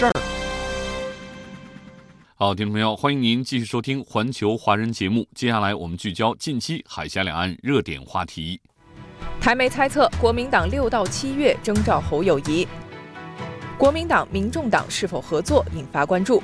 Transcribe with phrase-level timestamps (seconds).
[0.00, 0.12] 事儿。
[2.34, 5.28] 好，听众朋友，欢迎您继续收听《环球华人》节目。
[5.34, 8.58] 接下来我们聚焦近期海峡两岸热点话题。
[9.38, 12.66] 台媒猜测，国民党六到七月征召侯友谊。
[13.76, 16.42] 国民党、民众党是否合作引发关注？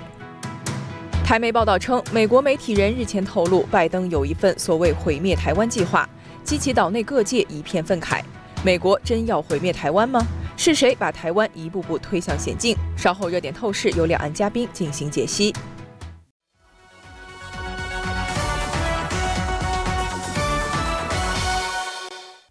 [1.25, 6.07] 台媒报道称，美国媒体人日前透露，拜登有一份所谓毁灭台湾计划，
[6.45, 8.21] 激起岛内各界一片愤慨。
[8.63, 10.23] 美国真要毁灭台湾吗？
[10.59, 12.75] 是谁把台湾一步步推向险境？
[12.97, 15.55] 稍后热点透视由两岸嘉宾进行解析。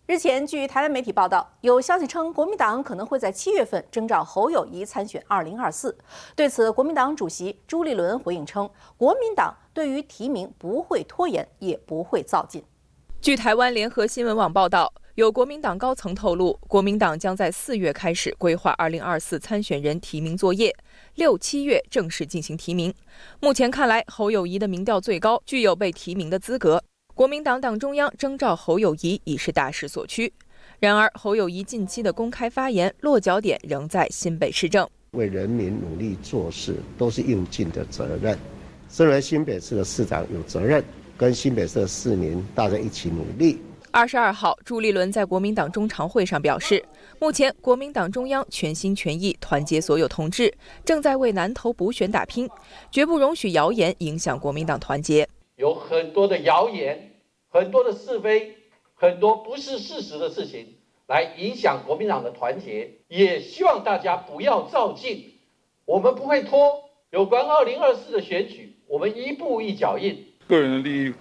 [0.08, 5.98] 日前，据台湾媒体报道，有消息称国民党可能会在七月份征召侯友谊参选二零二四。
[6.36, 12.64] 对此，国民党主席朱立伦回应称，国民党对于提名不会拖延，也不会造进。
[13.20, 20.76] 据台湾联合新闻网报道，有国民党高层透露，国民党将在四月开始规划二零二四参选人提名作业，
[21.16, 22.94] 六七月正式进行提名。
[23.40, 26.84] 目前看来，侯友谊的民调最高，具有被提名的资格。
[27.14, 30.34] 国民党党中央征召侯友谊已是大势所趋，
[30.80, 38.38] 然而侯友谊近期的公开发言落脚点仍在新北市政，为人民努力做事都是应尽的责任。
[38.90, 40.84] 身为新北市的市长，有责任
[41.16, 43.62] 跟新北市的市民大家一起努力。
[43.96, 46.84] 二十二号，朱立伦在国民党中常会上表示，
[47.18, 52.46] 目前国民党中央全心全意团结所有同志，正在为南投补选打拼，
[52.92, 55.26] 绝不容许谣言影响国民党团结。
[55.56, 57.10] 有很多的谣言，
[57.48, 58.58] 很多的是非，
[58.96, 60.76] 很多不是事实的事情，
[61.08, 62.92] 来影响国民党的团结。
[63.08, 65.36] 也希望大家不要照进，
[65.86, 66.84] 我们不会拖。
[67.12, 70.34] 有关二零二四的选举，我们一步一脚印。
[70.50, 71.14] 个人的利益，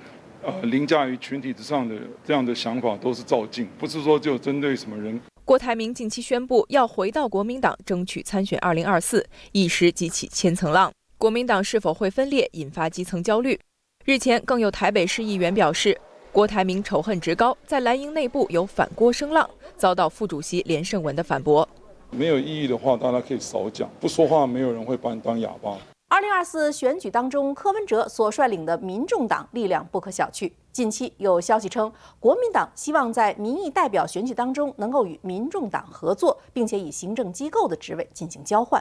[0.45, 5.19] 呃，凌驾于群体之上的这样的想法都是照进，不是说就针对什么人。
[5.43, 10.93] 郭台铭近期宣布要回到国民党争取参选二零二四，一时激起千层浪。
[11.17, 13.59] 国民党是否会分裂，引发基层焦虑？
[14.05, 15.99] 日前，更有台北市议员表示，
[16.31, 21.67] 郭台铭仇恨值高，在蓝营内部有反郭声浪，遭到副主席连胜文的反驳。
[22.11, 25.79] 没有意义的话，大家可以少讲，不说话，没有人会把你当哑巴。
[26.09, 30.53] 二零二四选举当中，柯文哲所率领的民众党力量不可小觑。
[30.71, 38.81] 近期有消息称，国民党希望在民意代表选举当中能够与民众党合作，并且以行政机构的职位进行交换。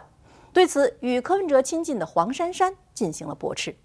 [0.52, 3.76] 对此，与柯文哲亲近的黄珊珊进行了驳斥。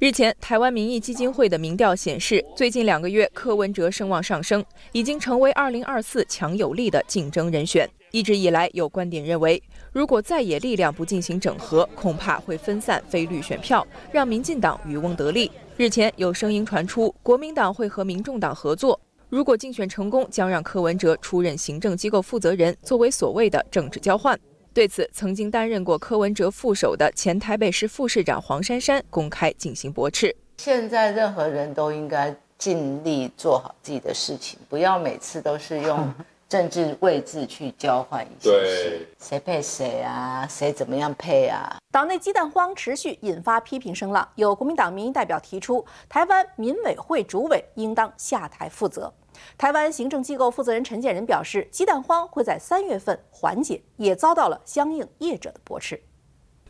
[0.00, 7.88] 日前，台湾民意基金会的民调显示，最近两个月柯文哲声望上升，已经成为2024强有力的竞争人选。
[8.10, 9.62] 一直以来，有观点认为，
[9.92, 15.48] 如果在野力量不进行整合，恐怕会分散非绿选票，让民进党渔翁得利。
[15.76, 24.38] 日前有声音传出，国民党会和民众党合作，如果竞选成功，将让柯文哲出任行政机构负责人，作为所谓的政治交换。
[24.74, 30.34] 对此，曾经担任过柯文哲副手的前台北市副市长黄珊珊公开进行驳斥。
[30.58, 36.12] 现在任何人都应该尽力做好自己的事情，不要每次都是用
[36.48, 41.76] 政治位置去交换一些事，谁配谁啊，谁怎么样配啊？
[41.92, 49.12] 党内鸡蛋荒持续引发批评声浪，有国民党民意代表提出，台湾民委会主委应当下台负责。
[49.56, 56.00] 台湾行政机构负责人陈建仁表示，鸡蛋荒会在三月份缓解，也遭到了相应业者的驳斥。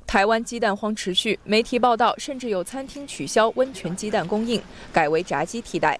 [0.06, 5.98] 台湾鸡蛋荒持续，媒体报道甚至有餐厅取消温泉鸡蛋供应，改为炸鸡替代。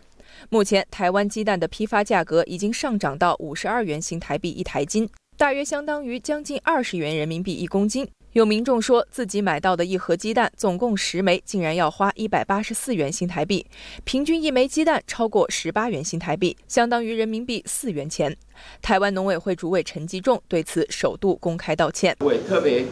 [0.50, 8.09] 目前，台湾鸡蛋的批发价格已经上涨到五十二元新台币一台斤，大约相当于将近二十元人民币一公斤。
[8.34, 13.65] 有民众说自己买到的一盒鸡蛋总共十枚，竟然要花一百八十四元新台币，
[14.03, 18.36] 平均一枚鸡蛋超过十八元新台币，相当于人民币四元钱。
[18.83, 22.16] 台湾农委会主委陈吉仲对此首度公开道歉。
[22.25, 22.86] 我也特别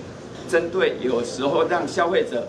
[0.48, 2.46] 针对有时候让消费者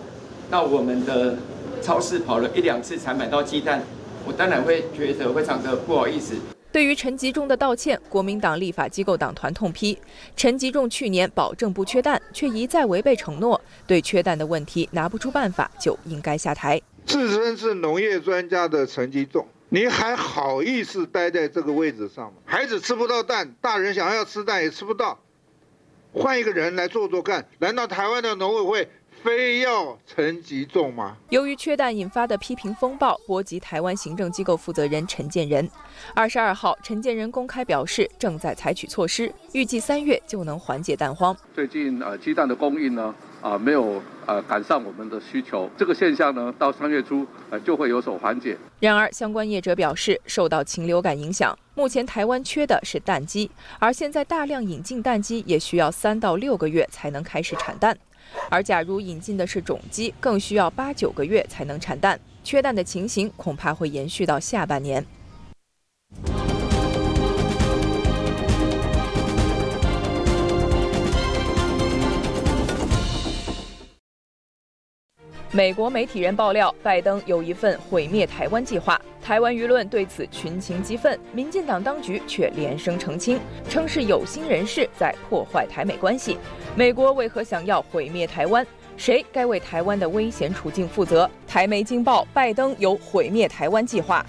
[0.48, 1.36] 到我们的
[1.82, 3.82] 超市跑了一两次才买到鸡蛋，
[4.24, 6.36] 我当然会觉得非常的不好意思。
[6.74, 9.96] 对于陈吉仲的道歉，国民党立法机构党团痛批
[10.34, 16.82] 陈吉仲去年保证不缺蛋，却一再违背承诺，对缺蛋的问题拿不出办法，就应该下台。
[17.06, 22.40] 自称是农业专家的陈吉仲，你还好意思待在这个位置上吗？
[22.44, 25.20] 孩子吃不到蛋，大人想要吃蛋也吃不到。
[26.12, 28.88] 换一个人来做做看，难道台湾的农委会？
[29.24, 31.16] 非要陈吉仲吗？
[31.30, 35.66] 由于缺蛋引发的批评风暴波及台湾行政机构负责人陈建仁。
[36.14, 41.34] 二十二号，陈建仁公开表示，正在采取措施，预计三月就能缓解蛋荒。
[41.54, 48.58] 最近呃，鸡蛋的供应呢，啊，没有呃赶上我们的需求，这个现象呢，到三月初呃就会有所缓解。
[48.78, 57.96] 然而，相关业者表示，受到禽流感影响，目前台湾缺的是蛋鸡，而现在大量引进蛋鸡也需要三到六个月才能开始产蛋。
[58.50, 65.04] 而假如引进的是种鸡，更需要八九个月才能产蛋，缺蛋的情形恐怕会延续到下半年。
[75.54, 79.00] 美国媒体人爆料，拜登有一份毁灭台湾计划。
[79.22, 83.38] 台湾舆论对此群情激愤，民进党当局却连声澄清，
[83.70, 86.38] 称是有心人士在破坏台美关系。
[86.74, 88.66] 美国为何想要毁灭台湾？
[88.96, 91.30] 谁该为台湾的危险处境负责？
[91.46, 94.26] 台媒惊爆，拜登有毁灭台湾计划。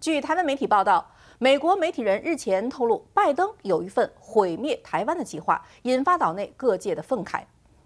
[0.00, 1.08] 据台湾媒体报道，
[1.38, 7.42] 美国媒体人日前透露，拜登有一份毁灭台湾的计划，引发岛内各界的愤慨。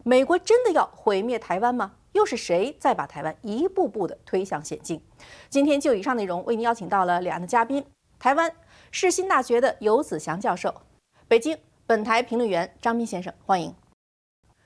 [0.08, 1.93] 美国真的要毁灭台湾吗？
[2.12, 5.02] 又是谁在把台湾一步步的推向险境？
[5.50, 7.84] 今天就以上内容为您邀请到了两岸的嘉宾：
[8.19, 8.50] 台湾
[8.90, 10.75] 世新大学的游子祥教授，
[11.28, 13.75] 北京本台评论员张斌先生，欢迎。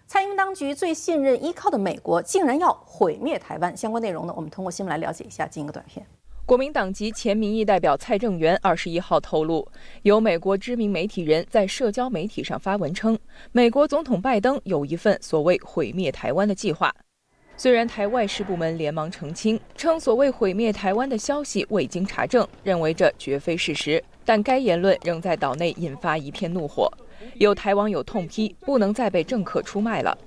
[0.06, 4.33] 蔡英文当局最信任依靠的美国，竟然要毁灭台湾，相关内容呢？
[4.37, 6.06] 我们通过新闻来了解一下，进一个短片。
[6.52, 9.66] 国民党籍前民意代表蔡正元二十一号透露，
[10.02, 13.19] 有美国知名媒体人在社交媒体上发文称，
[13.52, 16.94] 美国总统拜登有一份所谓毁灭台湾的计划。
[17.56, 26.93] 虽然台外事部门连忙澄清，称所谓毁灭台湾的消息未经查证，认为这绝非事实，但该言论仍在岛内引发一片怒火。
[27.37, 30.19] 有台网友痛批，不能再被政客出卖了。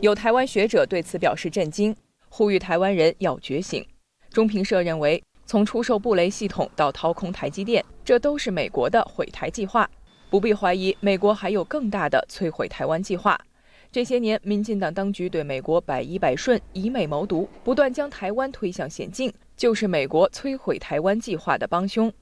[0.00, 1.94] 有台湾学者对此表示震惊，
[2.30, 3.86] 呼吁台湾人要觉醒。
[4.30, 5.22] 中评社认为。
[5.46, 9.88] 从出售布雷系统到掏空台积电，这都是美国的毁台计划。
[10.30, 13.38] 不必怀疑，美国还有更大的摧毁台湾计划。
[13.92, 22.12] 这些年，民进党当局对美国百依百顺，以美谋独，不断将台湾推向险境，就是美国摧毁台湾计划的帮凶。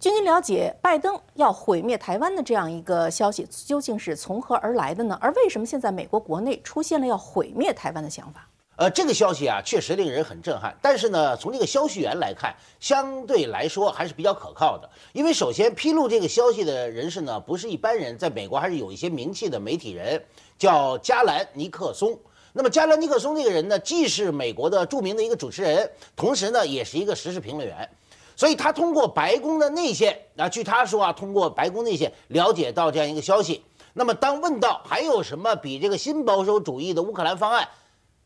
[0.00, 5.16] 据您了解，拜登要毁灭台湾的这样一个消息，究竟是从何而来的呢？
[5.20, 8.48] 而为什么现在美国国内出现了要毁灭台湾的想法？
[8.76, 10.74] 呃，这个消息啊，确实令人很震撼。
[10.80, 14.88] 但是呢，从这个消息源来看，相对来说还是比较可靠的。
[15.12, 20.24] 因为首先披露这个消息的人士呢，不是一般人，在美国还是有一些名气的媒体人，
[20.58, 22.18] 叫加兰尼克松。
[22.54, 27.88] 那么加兰尼克松这个人呢，既是美国的著名的一个主持人，同时呢，也是一个时事评论员。
[28.34, 33.62] 所以他通过白宫的内线啊，据他说啊，通过白宫内线了解到这样一个消息。
[33.92, 37.68] 那么当问到还有什么比这个新保守主义的乌克兰方案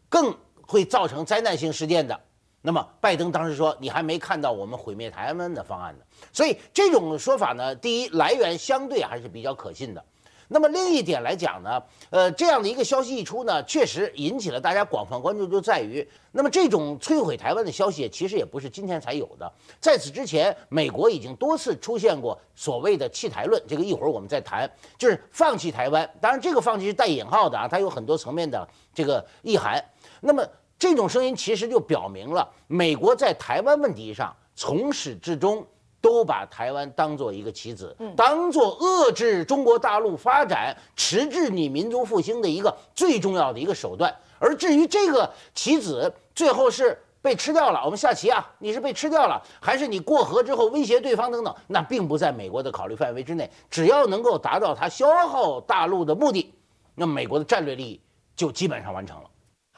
[0.08, 0.36] 更？
[0.68, 2.20] 会造成灾难性事件的，
[2.60, 6.04] 那么拜登当时说：“你还没看到我们毁灭台湾的方案呢。”
[6.34, 10.04] 所以这种说法呢，第一来源相对还是比较可信的。
[10.48, 11.80] 那么另一点来讲呢，
[12.10, 24.68] 呃，这样的一个消息一出呢，确实引起了大家广泛关注，就在于，那么这种摧毁台湾的消息其实也不是今天才有的，在此之前，美国已经多次出现过所谓的弃台论，这个一会儿我们再谈，
[24.98, 26.08] 就是放弃台湾。
[26.20, 29.80] 当然，这个放弃是带引号的啊，它有很多层面的这个意涵。
[30.20, 30.46] 那么
[30.78, 35.66] 这种声音其实就表明了，美国在台湾问题上从始至终
[36.00, 44.14] 都把台湾当做一个棋子，当做遏制中国大陆发展、迟滞你民族复兴的一个最重要的一个手段。
[44.38, 53.50] 而至于这个棋子最后是被吃掉了，我们下棋啊，你是被吃掉了，还是你过河之后威胁对方等等，那并不在美国的考虑范围之内。
[53.70, 56.52] 只要能够达到它消耗大陆的目的，
[56.94, 58.00] 那美国的战略利益
[58.36, 59.30] 就基本上完成了。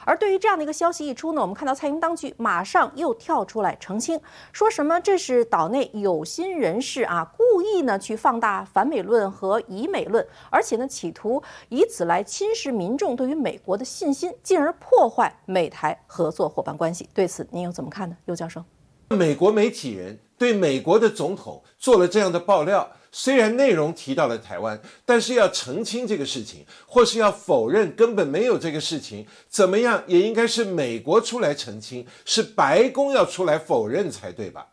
[0.04, 4.18] 而对于这样的一个消息一出呢，我们看到蔡英文当局马上又跳出来澄清，
[4.52, 17.08] 说什么这是岛内有心人士啊，故意呢去放大反美论和以美论，而且呢企图以此来侵蚀民众对于美国的信心，进而破坏美台合作伙伴关系。
[17.12, 18.64] 对此您又怎么看呢，刘教授？
[19.08, 22.90] 美国媒体人对美国的总统做了这样的爆料。
[23.10, 34.66] 虽然内容提到了台湾，但是要澄清这个事情，或是要否认根本没有这个事情，怎么样也应该是美国出来澄清，是白宫要出来否认才对吧？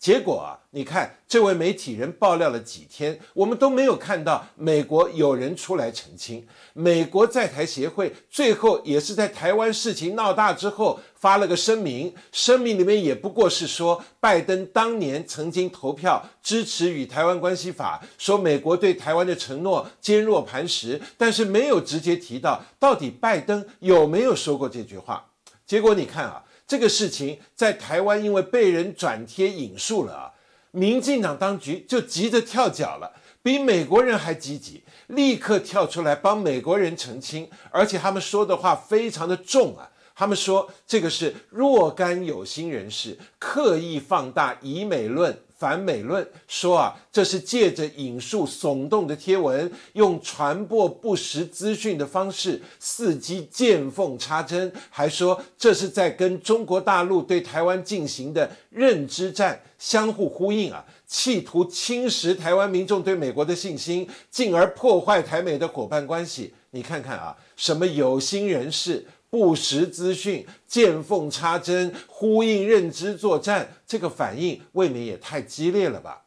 [0.00, 6.48] 结果啊，你看这位媒体人爆料了几天，我们都没有看到美国有人出来澄清。
[6.72, 25.26] 美国在台协会最后也是在台湾事情闹大之后发了个声明，声明里面也不过是说拜登当年曾经投票支持与台湾关系法，说美国对台湾的承诺坚若磐石，但是没有直接提到到底拜登有没有说过这句话。
[25.66, 26.42] 结果你看啊。
[26.70, 30.30] 这个事情在台湾因为被人转贴引述了啊，
[30.70, 33.12] 民进党当局就急着跳脚了，
[33.42, 45.36] 比美国人还积极，立刻跳出来帮美国人澄清，而且他们说的话非常的重啊，他们说这个是若干有心人士刻意放大以美论。
[45.60, 66.54] 反美论说啊，这是借着引述耸动的贴文，用传播不实资讯的方式，伺机见缝插针，还说这是在跟中国大陆对台湾进行的认知战相互呼应啊，企图侵蚀台湾民众对美国的信心，进而破坏台美的伙伴关系。
[66.70, 69.04] 你看看啊，什么有心人士。
[69.30, 76.22] 不实资讯见缝插针，呼应认知作战，这个反应未免也太激烈了吧？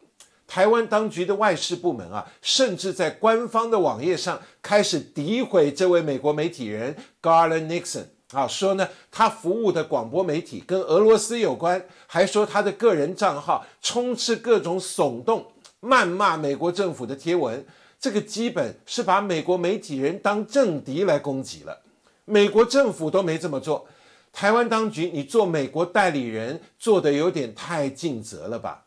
[0.47, 15.45] 台湾当局的外事部门啊，甚至在官方的网页上开始诋毁这位美国媒体人 Garland Nixon 啊，说呢他服务的广播媒体跟俄罗斯有关，还说他的个人账号充斥各种耸动、
[15.81, 17.65] 谩骂美国政府的贴文，
[17.99, 21.82] 这个基本是把美国媒体人当政敌来攻击了。
[22.25, 23.85] 美国政府都没这么做，
[24.31, 28.85] 台湾当局，你做美国代理人做的有点太尽责了吧？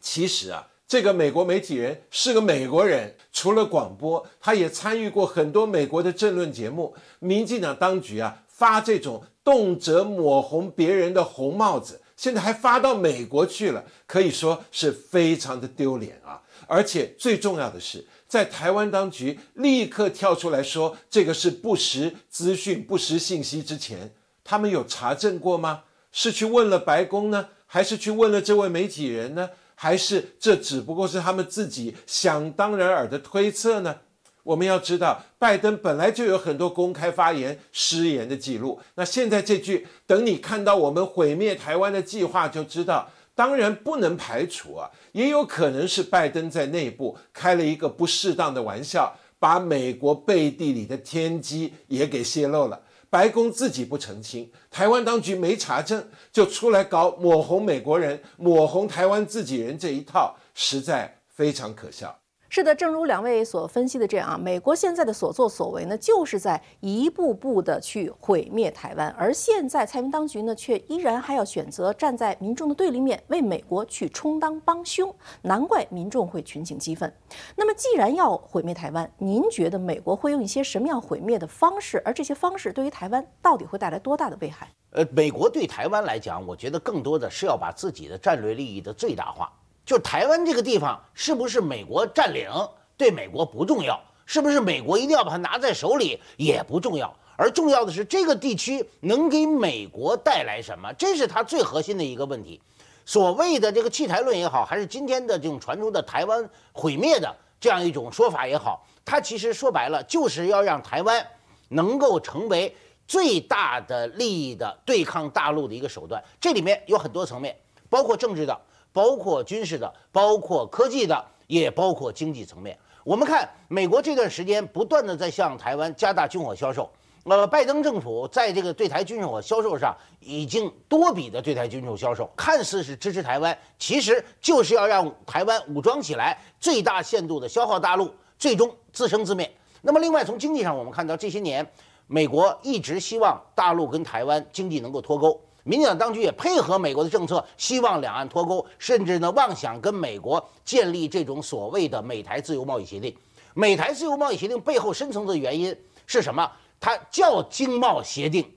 [0.00, 6.94] 其实啊，这个美国媒体人是个美国人，除了广播，他也参与过很多美国的政论节目。
[7.18, 16.42] 民进党当局啊，发这种动辄抹红别人的红帽子，现在还发到美国去了，可以说是非常的丢脸啊！
[16.66, 18.06] 而且最重要的是。
[18.28, 24.12] 在台湾当局立刻跳出来说这个是不实资讯、不实信息之前，
[24.44, 25.84] 他们有查证过吗？
[26.12, 29.50] 是去问了白宫呢，还是去问了这位媒体人呢？
[29.74, 33.96] 还是这只不过是他们自己想当然尔的推测呢？
[34.42, 38.80] 我们要知道，拜登本来就有很多公开发言失言的记录。
[38.94, 43.10] 那现在这句“等你看到我们毁灭台湾的计划，就知道”。
[43.38, 52.82] 当然不能排除啊，也有可能是拜登在内部开了一个不适当的玩笑，把美国背地里的天机也给泄露了。
[53.08, 62.18] 白宫自己不澄清，台湾当局没查证，就出来搞抹红美国人、抹红台湾自己人这一套，实在非常可笑。
[62.50, 77.12] 是的，正如两位所分析的这样啊，美国现在的所作所为呢，就是在一步步的去毁灭台湾，而现在蔡英当局呢，却依然还要选择站在民众的对立面，为美国去充当帮凶，难怪民众会群情激愤。
[77.54, 82.00] 那么，既然要毁灭台湾，您觉得美国会用一些什么样毁灭的方式？
[82.02, 84.66] 而这些方式对于台湾到底会带来多大的危害？
[84.92, 89.52] 呃，美国对台湾来讲，我觉得更多的是要把自己的战略利益的最大化。
[89.88, 92.46] 就台湾这个地方是不是美国占领，
[92.94, 97.10] 对美国不重要；是不是美国一定要把它拿在手里也不重要。
[97.38, 102.60] 而重要的是这个地区能给美国带来什么，这是它最核心的一个问题。
[103.06, 111.26] 所谓的这个弃台论也好，还是今天的这种传出的台湾毁灭的这样一种说法也好，它其实说白了就是要让台湾
[111.70, 112.76] 能够成为
[113.06, 116.22] 最大的利益的对抗大陆的一个手段。
[116.38, 117.56] 这里面有很多层面，
[117.88, 118.60] 包括政治的。
[118.98, 122.76] 包括军事的，包括科技的，也包括经济层面。
[123.04, 126.90] 我们看美国这段时间不断的在向台湾加大军火销售，
[127.22, 139.48] 呃，拜登政府在这个对台军火销售上已经多笔的对台军火销售，看似是支持台湾，其实就是要让台湾武装起来，最大限度的消耗大陆，最终自生自灭。
[139.80, 141.64] 那么，另外从经济上，我们看到这些年，
[142.08, 145.40] 美国一直希望大陆跟台湾经济能够脱钩。
[145.68, 153.14] 民进党当局也配合美国的政策，希望两岸脱钩，甚至呢妄想跟美国建立这种所谓的美台自由贸易协定。
[153.52, 156.50] 美台自由贸易协定背后深层的原因是什么？
[156.80, 158.50] 它叫经贸协定，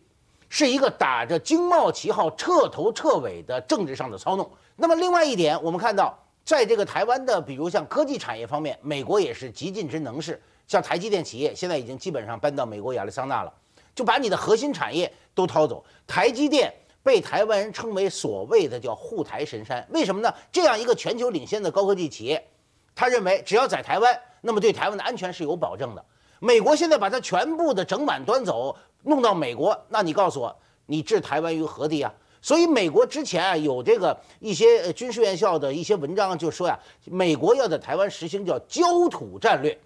[0.47, 4.49] 是一个打着经贸旗号彻头彻尾的政治上的操弄。
[4.77, 13.53] 那么另外一点，我们看到，在这个台湾的，比如像科技产业方面，美国也是极尽之能事，像台积电企业现在已经基本上搬到美国亚利桑那了，
[13.93, 15.83] 就把你的核心产业都掏走。
[16.07, 16.73] 台积电。
[17.03, 20.33] 被台湾人称为所谓的叫护台神山，为什么呢？
[20.51, 22.47] 这样一个全球领先的高科技企业，
[22.93, 26.05] 他认为只要在台湾，那么对台湾的安全是有保证的。
[26.39, 30.55] 美国现在把它全部的整满端走，弄到美国，那你告诉我，
[30.85, 32.13] 你置台湾于何地啊？
[32.41, 39.79] 所以美国之前啊有这个一些军事院校的一些文章就说呀，美国要在台湾实行叫焦土战略，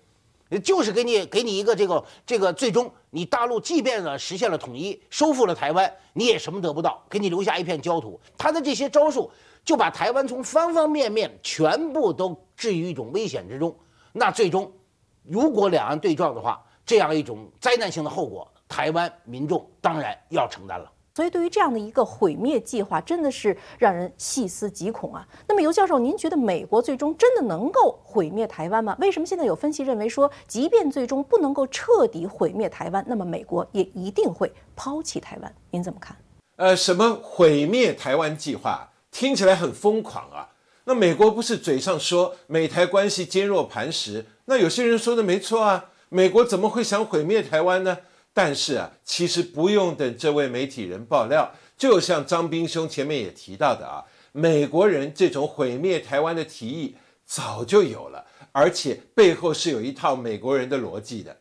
[0.64, 8.20] 就是给你给你一个这个这个最终你大陆即便呢实现了统一，收复了台湾，你也什么得不到，给你留下一片焦土。
[8.38, 9.32] 他的这些招数
[9.64, 13.76] 就把台湾从方方面面全部都置于一种危险之中。
[14.14, 14.72] 那最终，
[15.24, 20.92] 如果两岸对撞的话，这样一种灾难性的后果，台湾民众当然要承担了。
[21.16, 25.26] 所以，对于这样的一个毁灭计划，真的是让人细思极恐啊。
[25.48, 28.94] 那么，尤教授，您觉得美国最终真的能够毁灭台湾吗？
[29.00, 35.56] 为什么现在有分析认为说，即便最终不能够彻底毁灭台湾，那么美国也一定会抛弃台湾？
[35.72, 36.18] 您怎么看？
[36.58, 40.50] 呃，什么毁灭台湾计划听起来很疯狂啊？
[40.84, 44.26] 那美国不是嘴上说美台关系坚若磐石？
[44.48, 48.00] 那有些人说的没错啊，美国怎么会想毁灭台湾呢？
[48.36, 61.38] 但是啊，其实不用等这位媒体人爆料，就像张斌兄前面也提到的啊，美国人这种毁灭台湾的提议早就有了，而且背后是有一套美国人的逻辑的。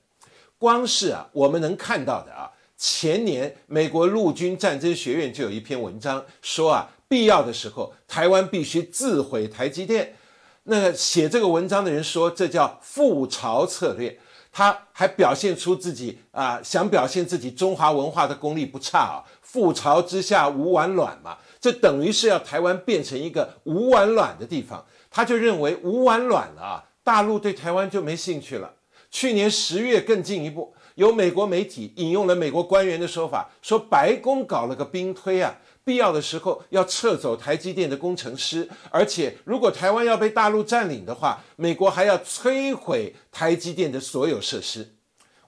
[0.57, 2.49] 光是啊，我们能看到的啊，
[2.79, 10.15] 前年美国陆军战争学院就有一篇文章说啊，必要的时候台湾必须自毁台积电。
[10.63, 14.21] 那写这个文章的人说，这叫覆巢策略。
[14.57, 19.25] 他还表现出自己啊，想表现自己中华文化的功力不差啊。
[19.45, 24.87] 覆巢之下无完卵嘛，这等于是要台湾变成一个无完卵的地方。
[25.11, 28.73] 他就认为无完卵了啊，大陆对台湾就没兴趣了。
[29.11, 35.59] 去年十月更进一步，有美国媒体引用了美国官员的说法，说白宫搞了个兵推啊。
[35.87, 44.95] 必要的时候要撤走台积电的工程师，而且如果台湾要被大陆占领的话，美国还要摧毁台积电的所有设施。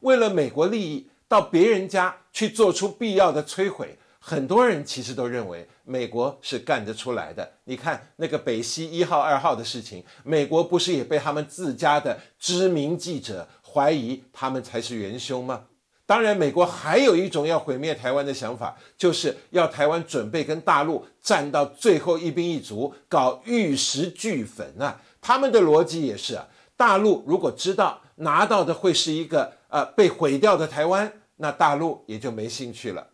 [0.01, 7.51] 为了美国利益，到别人家去做出必要的摧毁，很多人其实都认为美国是干得出来的。
[7.65, 15.65] 你看那个北溪一号、二号的事情，美国不是也被他们自家的知名记者怀疑他们才是元凶吗？
[16.07, 24.99] 当然，美国还有一种要毁灭台湾的想法，就是要台湾准备跟大陆战到最后一兵一卒，搞玉石俱焚啊！
[25.21, 33.09] 他们的逻辑也是啊，大陆如果知道拿到的会是一个呃被毁掉的台湾，那大陆也就没兴趣了，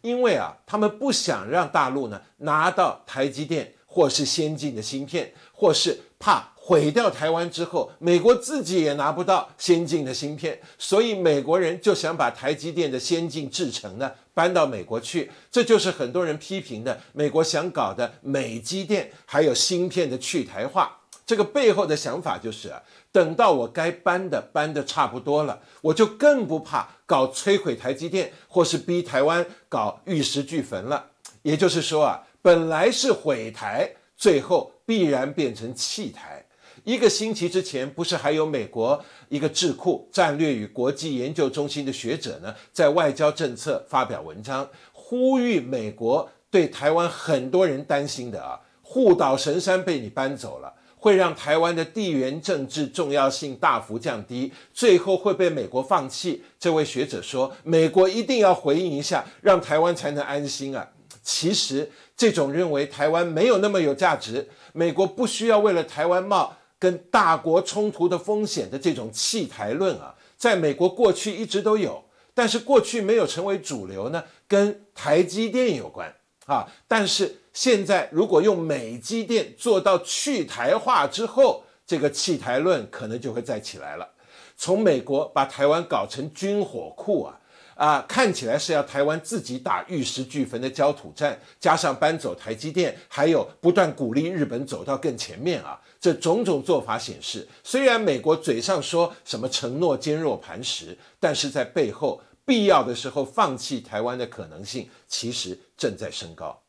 [0.00, 6.51] 因为啊，他们不想让大陆呢拿到台积电或是先进的芯片，或是怕。
[6.64, 15.28] 毁掉台湾之后，美国自己也拿不到先进的芯片，所以美国人就想把台积电的先进制程呢搬到美国去。
[15.50, 21.00] 这就是很多人批评的美国想搞的美积电，还有芯片的去台化。
[21.26, 31.06] 这个背后的想法就是啊，等到我该搬的搬的差不多了，我就更不怕搞摧毁台积电，或是逼台湾搞玉石俱焚了。
[31.42, 36.41] 也就是说啊，本来是毁台，最后必然变成弃台。
[36.84, 56.42] 一个星期之前，不是还有美国一个智库战略与国际研究中心的学者呢，在外交政策发表文章，呼吁美国对台湾很多人担心的啊，护岛神山被你搬走了，会让台湾的地缘政治重要性大幅降低，最后会被美国放弃。
[56.58, 60.88] 这位学者说，美国一定要回应一下，让台湾才能安心啊。
[61.22, 66.56] 其实这种认为台湾没有那么有价值，美国不需要为了台湾冒。
[66.82, 72.02] 跟大国冲突的风险的这种弃台论啊，在美国过去一直都有，
[72.34, 76.12] 但是过去没有成为主流呢，跟台积电有关
[76.46, 76.66] 啊。
[76.88, 84.08] 但是现在如果用美积电做到去台化之后，这个弃台论可能就会再起来了。
[84.56, 87.38] 从美国把台湾搞成军火库啊。
[87.74, 106.60] 啊，看起来是要台湾自己打玉石俱焚的焦土战，加上搬走台积电，还有不断鼓励日本走到更前面啊，这种种做法显示，虽然美国嘴上说什么承诺坚若磐石，但是在背后必要的时候放弃台湾的可能性，其实正在升高。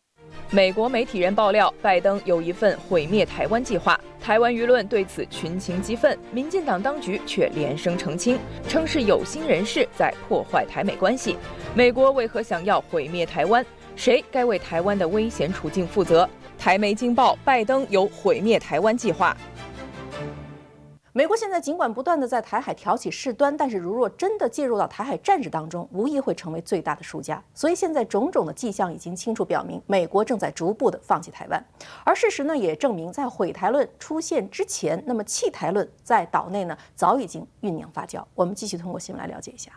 [0.52, 8.38] 美国媒体人爆料，拜登有一份毁灭台湾计划，台湾舆论对此群情激愤，民进党当局却连声澄清，
[8.70, 11.38] 称是有心人士在破坏台美关系。
[11.74, 13.66] 美国为何想要毁灭台湾？
[13.96, 16.30] 谁该为台湾的危险处境负责？
[16.64, 19.36] 台媒惊爆，拜登有毁灭台湾计划。
[21.12, 27.44] 美国现在尽管不断的在台海挑起事端，但是如若真的介入到台海战事当中，无疑会成为最大的输家。
[27.54, 31.62] 所以现在种种的迹象已经清楚表明，美国正在逐步的放弃台湾。
[32.06, 38.24] 而事实呢，也证明在毁台论出现之前，那么弃台论在岛内呢早已经酝酿发酵。
[38.34, 39.74] 我们继续通过新闻来了解一下。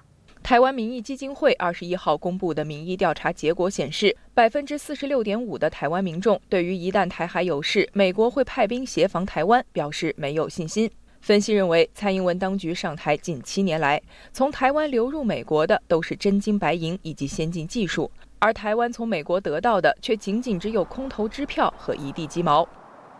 [0.47, 10.89] 台湾民意基金会二十一号公布的民意调查结果显示，百分之四十六点五的台湾民众对于一旦台海有事，美国会派兵协防台湾表示没有信心。
[11.21, 14.01] 分析认为，蔡英文当局上台近七年来，
[14.33, 22.65] 从台湾流入美国的都是真金白银以及先进技术，而台湾从美国得到的却仅仅只有空头支票和一地鸡毛。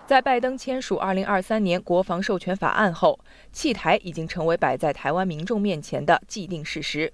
[0.07, 3.19] 在拜登签署2023年国防授权法案后，
[3.51, 7.13] 弃台已经成为摆在台湾民众面前的既定事实。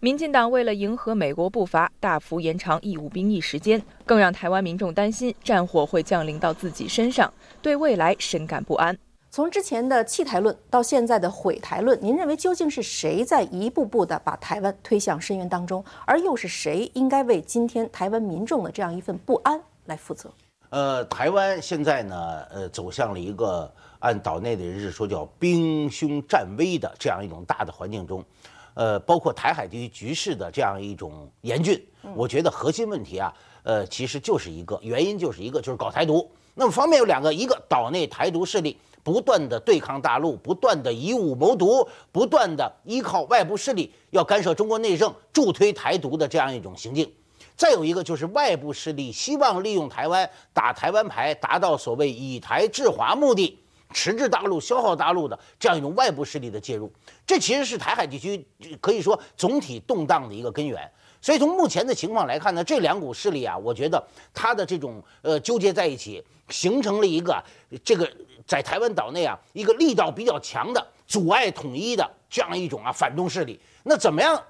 [0.00, 8.98] 民进党为了迎合美国步伐，大幅延长义务兵役时间，更让台湾民众担心战火会降临到自己身上，对未来深感不安。
[9.30, 20.32] 从之前的弃台论到现在的毁台论，您认为究竟是谁在一步步的把台湾推向深渊当中，而又是谁应该为今天台湾民众的这样一份不安来负责？
[20.72, 22.16] 呃，台湾现在呢，
[22.48, 28.24] 呃，走向了一个按岛内的人士说叫兵凶战危的这样一种大的环境中，
[28.72, 31.78] 呃，包括台海地区局势的这样一种严峻。
[32.14, 33.30] 我觉得核心问题啊，
[33.64, 36.26] 呃，其实就是一个原因，就是一个就是搞台独。
[36.54, 47.12] 那么方面有两个，一个岛内台独势力不断的对抗大陆，不断的以武谋独，不断的依靠外部势力要干涉中国内政，助推台独的这样一种行径。
[47.56, 53.58] 再有一个就是外部势力希望利用台湾打台湾牌，达到所谓以台制华目的，
[53.92, 56.92] 迟滞大陆、消耗大陆的这样一种外部势力的介入，
[57.26, 58.44] 这其实是台海地区
[58.80, 60.90] 可以说总体动荡的一个根源。
[61.20, 64.02] 所以从目前的情况来看呢，这两股势力啊，我觉得
[64.34, 67.40] 它的这种呃纠结在一起，形成了一个
[67.84, 68.10] 这个
[68.44, 73.60] 在台湾岛内啊一个力道比较强的阻碍统一的这样一种啊反动势力。
[73.84, 74.42] 那怎么样？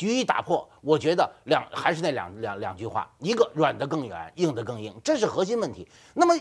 [0.00, 5.86] 予以打破，我觉得两还是那两两两句话，一个软的更软，硬的更硬，这是核心问题。
[6.14, 6.34] 那么，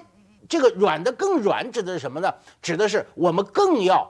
[0.48, 2.34] 这个软的更软指的是什么呢？
[2.62, 4.10] 指的是我们更要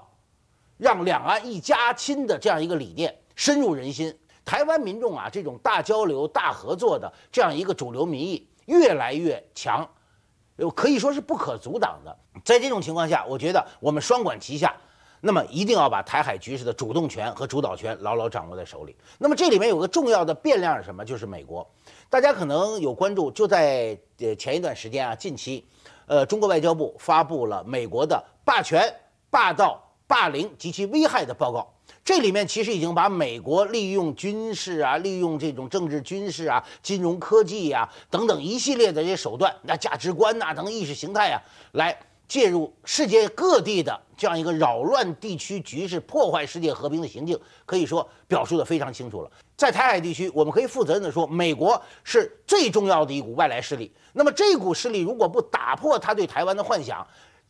[0.77, 4.17] 让两岸一家亲的这样一个理念深入人心。
[4.43, 9.87] 台湾民众啊，这种大交流、大合作的这样一个主流民意越来越强，
[10.75, 12.17] 可以说是不可阻挡的。
[12.43, 14.75] 在这种情况下，我觉得我们双管齐下。
[15.23, 18.95] 那么一定要把台海局势的主动权和主导权牢牢掌握在手里。
[19.19, 21.05] 那么这里面有个重要的变量是什么？
[21.05, 21.65] 就是美国。
[22.09, 25.63] 大家可能有关注，就在呃前一段时间啊，近期，
[26.07, 28.83] 呃，中国外交部发布了美国的霸权、
[29.29, 31.71] 霸道、霸凌及其危害的报告。
[32.03, 41.39] 这里面其实已经把美国利用军事啊、利用这种政治军事啊、金融科技呀等等一系列的这些手段，那价值观呐等意识形态啊，
[41.73, 41.95] 来。
[42.31, 49.29] 介入世界各地的这样一个扰乱地区局势、破坏世界和平的行径，可以说表述的非常清楚了。
[49.57, 53.93] 在台海地区，我们可以负责任的说，美国是最重要的一股外来势力。
[54.13, 57.05] 那么这股势力如果不打破他对台湾的幻想，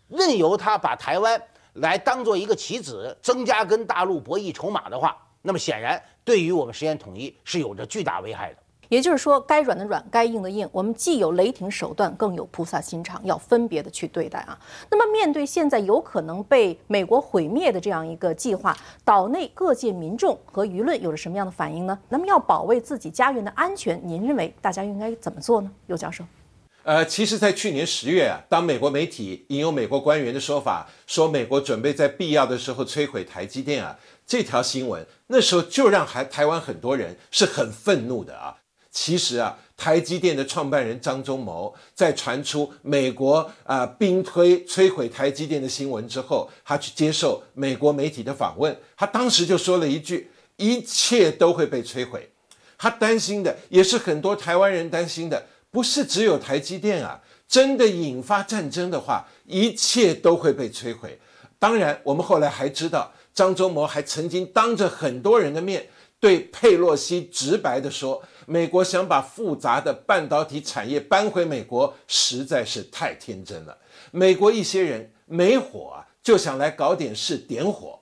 [0.07, 1.39] 任由他把台湾
[1.73, 8.60] 来当做一个棋子，增加跟大陆博弈筹码的话，那么显然对于我们实现统一是有着巨大危害的。
[8.91, 14.59] 也就是说，该软的软，该硬的硬，我们既有雷霆手段，更有菩萨心肠，要分别的去对待啊。
[14.89, 21.97] 那么，面对现在有可能被美国毁灭的这样一个计划，岛内各界民众和舆论有着什么样的反应呢？
[22.09, 25.71] 那么，要保卫自己家园的安全，您认为大家应该怎么做呢？
[25.87, 26.25] 尤教授，
[26.83, 38.57] 呃，其实，在去年十月啊，当美国媒体引用美国官员的说法，说美国准备在必要的时候摧毁台积电啊，这条新闻那时候就让还台湾很多人是很愤怒的啊。
[38.91, 52.29] 其实啊，台积电的创办人张忠谋在传出美国啊兵推摧毁台积电的新闻之后，他去接受美国媒体的访问，他当时就说了一句：“一切都会被摧毁。”
[52.77, 61.17] 他担心的也是很多台湾人担心的，不是只有台积电啊，真的引发战争的话，一切都会被摧毁。
[61.57, 65.87] 当然，我们后来还知道，张忠谋还曾经当着很多人的面
[66.19, 68.21] 对佩洛西直白的说。
[68.51, 73.77] 美国想把复杂的半导体产业搬回美国，实在是太天真了。
[74.11, 77.97] 美国一些人没火啊，就想来搞点事点火；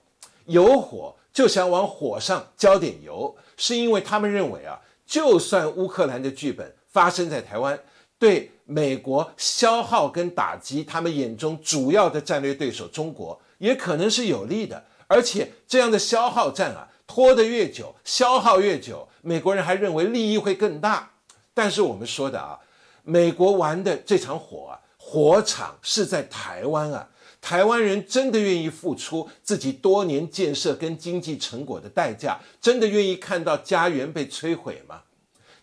[0.46, 7.80] 有火就想往火上浇点油，是因为他们认为啊，就算乌克兰的剧本发生在台湾，
[8.18, 14.84] 对美国消耗跟打击他们眼中主要的战略对手中国，也可能是有利的。
[15.06, 16.89] 而且这样的消耗战啊。
[17.10, 21.10] 拖得越久，消耗越久，美国人还认为利益会更大。
[21.56, 22.60] 但是我们说的啊，
[23.02, 27.10] 美国玩的这场火啊，火场是在台湾啊。
[27.42, 35.02] 台湾人真的愿意付出自己多年建设跟经济成果的代价，真的愿意看到家园被摧毁吗？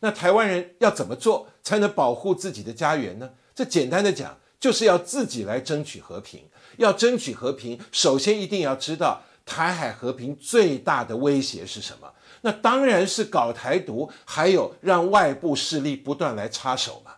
[0.00, 3.30] 那台湾人要怎么做才能保护自己的家园呢？
[3.54, 6.40] 这简单的讲，就是要自己来争取和平。
[6.78, 9.22] 要争取和平，首先一定要知道。
[9.46, 12.12] 台海和平最大的威胁是什么？
[12.42, 17.12] 那当然是搞台独，还有让外部势力不断来插手嘛。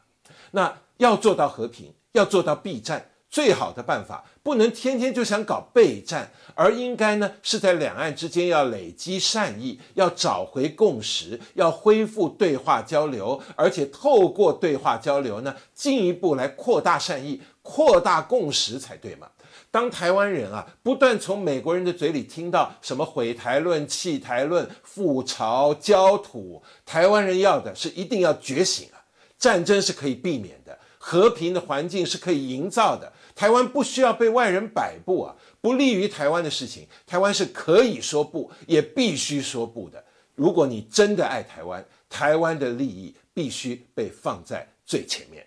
[0.52, 3.10] 那要做到和平，要做到避战。
[3.30, 19.28] 最好的办法不能天天就想搞备战，而应该呢是在两岸之间要累积善意，要找回共识，要恢复对话交流，而且透过对话交流呢，进一步来扩大善意、扩大共识才对嘛。
[19.70, 29.04] 当台湾人啊不断从美国人的嘴里听到什么毁台论、弃台论、覆巢、焦土，台湾人要的是一定要觉醒啊！
[29.38, 33.12] 战争是可以避免的，和平的环境是可以营造的。
[33.35, 35.37] 台湾不需要被外人摆布啊！
[35.61, 40.02] 不利于台湾的事情，台湾是可以说不，也必须说不的。
[40.35, 45.44] 如果你真的爱台湾，台湾的利益必须被放在最前面。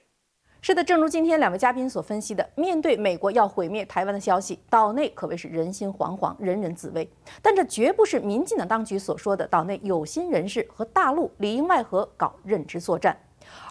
[0.64, 7.10] 是的，正如今天两位嘉宾所分析的，面对美国要毁灭台湾的消息，岛内可谓是人心惶惶，人人自危。
[7.42, 13.18] 但这绝不是民进党当局所说的岛内有心人士和大陆里应外合搞认知作战。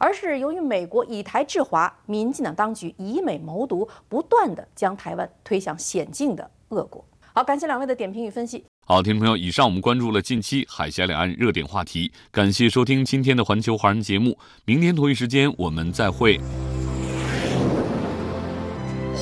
[0.01, 7.05] 而是由于美国以台制华，民进党当局以美谋独，不断的将台湾推向险境的恶果。
[7.33, 8.65] 好，感谢两位的点评与分析。
[8.85, 16.41] 好，听众朋友，以上我们关注了近期海峡两岸热点话题，感谢收听今天的环球华人节目，明天同一时间我们再会。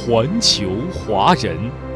[0.08, 1.87] 环球华人。